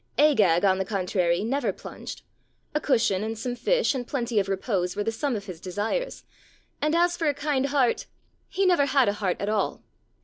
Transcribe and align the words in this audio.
Agag, 0.17 0.65
on 0.65 0.79
the 0.79 0.83
contrary, 0.83 1.43
never 1.43 1.71
plunged: 1.71 2.23
a 2.73 2.81
cushion 2.81 3.23
and 3.23 3.37
some 3.37 3.55
fish 3.55 3.93
and 3.93 4.07
plenty 4.07 4.39
of 4.39 4.49
repose 4.49 4.95
were 4.95 5.03
the 5.03 5.11
sum 5.11 5.35
of 5.35 5.45
his 5.45 5.61
desires, 5.61 6.23
and 6.81 6.95
as 6.95 7.15
for 7.15 7.27
a 7.27 7.35
kind 7.35 7.67
heart, 7.67 8.07
he 8.49 8.65
never 8.65 8.87
had 8.87 9.07
a 9.07 9.13
heart 9.13 9.37
at 9.39 9.47
all. 9.47 9.83